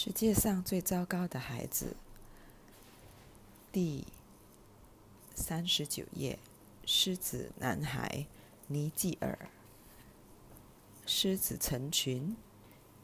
[0.00, 1.96] 世界上最糟糕的孩子，
[3.72, 4.06] 第
[5.34, 6.38] 三十九页，
[6.86, 8.24] 狮子男孩
[8.68, 9.36] 尼基尔。
[11.04, 12.36] 狮子成群，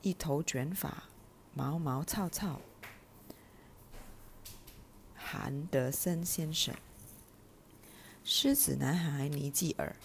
[0.03, 1.09] 一头卷发，
[1.52, 2.61] 毛毛糙糙。
[5.16, 6.72] 韩德森先生，
[8.22, 9.96] 狮子男孩尼基尔。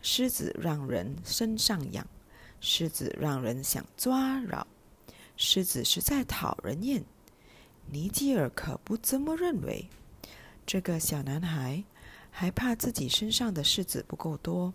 [0.00, 2.06] 狮子让人身上痒，
[2.60, 4.64] 狮子让人想抓挠。
[5.42, 7.02] 狮子实在讨人厌，
[7.86, 9.88] 尼基尔可不这么认为。
[10.66, 11.82] 这个小男孩
[12.30, 14.74] 还怕自己身上的虱子不够多，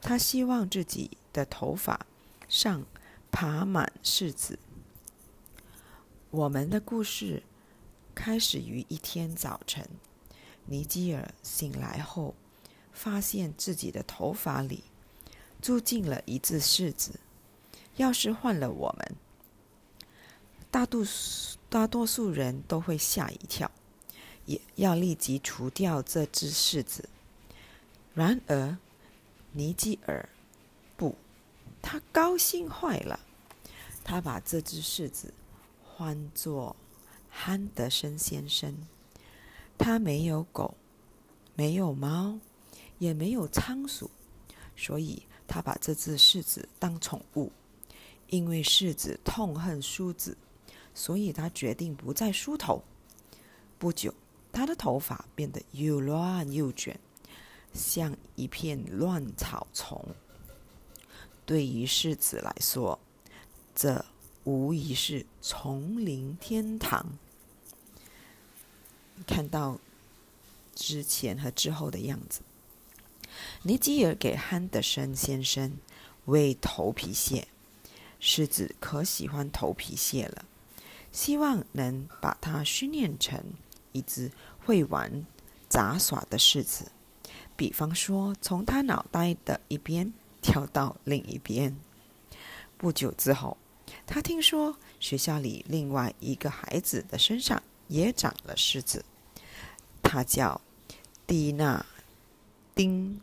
[0.00, 2.04] 他希望自己的头发
[2.48, 2.84] 上
[3.30, 4.58] 爬满虱子。
[6.32, 7.44] 我们的故事
[8.12, 9.88] 开始于一天早晨，
[10.66, 12.34] 尼基尔醒来后，
[12.92, 14.82] 发现自己的头发里
[15.62, 17.20] 住进了一只虱子。
[17.94, 19.16] 要是换了我们，
[20.70, 23.70] 大多数大多数人都会吓一跳，
[24.46, 27.08] 也要立即除掉这只柿子。
[28.14, 28.76] 然而，
[29.52, 30.28] 尼基尔
[30.96, 31.16] 不，
[31.82, 33.18] 他高兴坏了。
[34.02, 35.32] 他把这只柿子
[35.84, 36.74] 唤作
[37.28, 38.74] 汉德森先生。
[39.78, 40.74] 他没有狗，
[41.54, 42.38] 没有猫，
[42.98, 44.10] 也没有仓鼠，
[44.76, 47.50] 所以他把这只柿子当宠物。
[48.28, 50.36] 因为柿子痛恨梳子。
[50.94, 52.82] 所以他决定不再梳头。
[53.78, 54.12] 不久，
[54.52, 56.98] 他的头发变得又乱又卷，
[57.72, 60.04] 像一片乱草丛。
[61.46, 63.00] 对于柿子来说，
[63.74, 64.04] 这
[64.44, 67.18] 无疑是丛林天堂。
[69.26, 69.78] 看到
[70.74, 72.40] 之前和之后的样子，
[73.62, 75.76] 尼基尔给汉德森先生
[76.26, 77.48] 喂头皮屑。
[78.20, 80.44] 柿子可喜欢头皮屑了。
[81.12, 83.42] 希望能把它训练成
[83.92, 84.30] 一只
[84.64, 85.26] 会玩
[85.68, 86.90] 杂耍的狮子，
[87.56, 91.76] 比方说，从他脑袋的一边跳到另一边。
[92.76, 93.56] 不久之后，
[94.06, 99.04] 他听说学校里另外一个孩子的身上也长了虱子，
[100.02, 100.60] 他叫
[101.26, 101.84] 蒂娜
[102.74, 103.20] 丁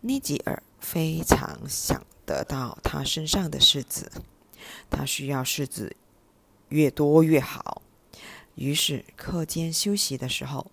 [0.00, 4.10] 尼吉尔，非常想得到他身上的虱子。
[4.90, 5.96] 他需要柿子
[6.68, 7.82] 越多越好。
[8.54, 10.70] 于是课间休息的时候，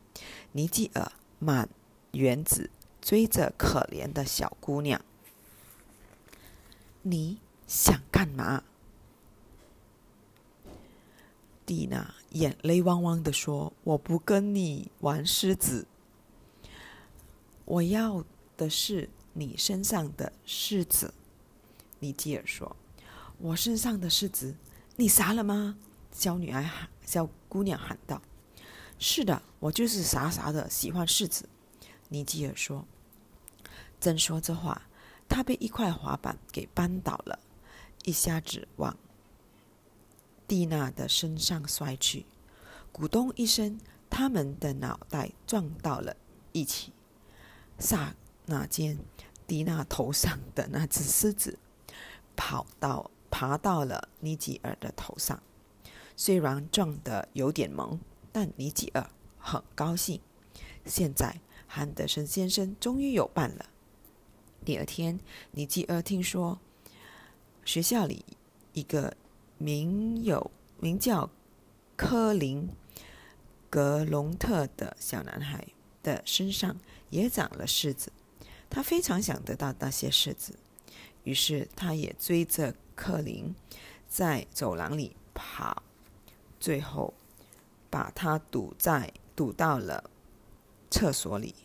[0.53, 1.67] 尼基尔满
[2.13, 2.69] 园子
[3.01, 5.01] 追着可怜的小姑娘。
[7.01, 8.63] 你想干嘛？
[11.65, 15.85] 蒂娜眼泪汪汪的说：“我不跟你玩狮子，
[17.65, 18.23] 我要
[18.55, 21.13] 的是你身上的柿子。”
[21.99, 22.75] 尼基尔说。
[23.43, 24.55] 我身上的柿子，
[24.95, 25.77] 你傻了吗？
[26.13, 28.21] 小女孩喊，小姑娘喊道
[28.97, 31.49] ：“是的，我就是傻傻的喜欢柿子。”
[32.07, 32.85] 尼基尔说。
[33.99, 34.83] 正说这话，
[35.27, 37.37] 他被一块滑板给绊倒了，
[38.05, 38.95] 一下子往
[40.47, 42.25] 蒂娜的身上摔去，
[42.93, 43.77] 咕咚一声，
[44.09, 46.15] 他们的脑袋撞到了
[46.53, 46.93] 一起。
[47.77, 48.15] 刹
[48.45, 48.97] 那间，
[49.45, 51.59] 蒂娜头上的那只狮子
[52.37, 53.11] 跑到。
[53.33, 55.41] 爬到了尼吉尔的头上，
[56.15, 57.99] 虽然撞得有点萌，
[58.31, 60.21] 但尼吉尔很高兴。
[60.85, 63.65] 现在汉德森先生终于有伴了。
[64.63, 66.59] 第二天，尼吉尔听说
[67.65, 68.23] 学校里
[68.73, 69.17] 一个
[69.57, 71.27] 名有名叫
[71.95, 72.69] 科林
[73.67, 75.67] 格隆特的小男孩
[76.03, 76.79] 的身上
[77.09, 78.11] 也长了虱子，
[78.69, 80.53] 他非常想得到那些虱子，
[81.23, 82.75] 于是他也追着。
[82.95, 83.53] 克林
[84.07, 85.83] 在走廊里跑，
[86.59, 87.13] 最后
[87.89, 90.09] 把他堵在堵到了
[90.89, 91.55] 厕所里。